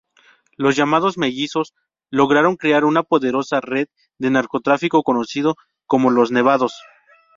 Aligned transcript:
Los 0.57 0.75
llamados 0.75 1.19
"Mellizos" 1.19 1.75
lograron 2.09 2.55
crear 2.55 2.85
una 2.85 3.03
poderosa 3.03 3.61
red 3.61 3.85
de 4.17 4.31
narcotráfico 4.31 5.03
conocida 5.03 5.53
como 5.85 6.09
"Los 6.09 6.31
Nevados". 6.31 6.73